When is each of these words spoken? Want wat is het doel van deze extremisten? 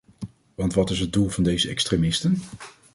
Want 0.55 0.73
wat 0.73 0.89
is 0.89 0.99
het 0.99 1.13
doel 1.13 1.27
van 1.29 1.43
deze 1.43 1.69
extremisten? 1.69 2.41